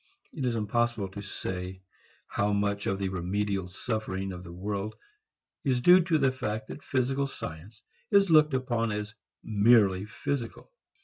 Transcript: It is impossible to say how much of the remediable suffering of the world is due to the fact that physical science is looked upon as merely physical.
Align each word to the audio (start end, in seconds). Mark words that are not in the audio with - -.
It 0.33 0.45
is 0.45 0.55
impossible 0.55 1.09
to 1.09 1.21
say 1.21 1.83
how 2.25 2.53
much 2.53 2.87
of 2.87 2.97
the 2.97 3.09
remediable 3.09 3.69
suffering 3.69 4.31
of 4.33 4.43
the 4.43 4.51
world 4.51 4.95
is 5.63 5.79
due 5.79 6.01
to 6.05 6.17
the 6.17 6.31
fact 6.31 6.69
that 6.69 6.81
physical 6.83 7.27
science 7.27 7.83
is 8.09 8.31
looked 8.31 8.55
upon 8.55 8.91
as 8.91 9.13
merely 9.43 10.05
physical. 10.05 10.71